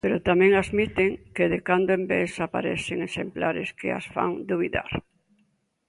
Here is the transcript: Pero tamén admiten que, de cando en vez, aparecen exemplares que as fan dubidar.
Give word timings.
Pero 0.05 0.23
tamén 0.29 0.51
admiten 0.63 1.09
que, 1.35 1.45
de 1.53 1.59
cando 1.67 1.89
en 1.97 2.03
vez, 2.13 2.31
aparecen 2.45 2.97
exemplares 3.07 3.69
que 3.79 3.87
as 3.99 4.05
fan 4.13 4.31
dubidar. 4.49 4.91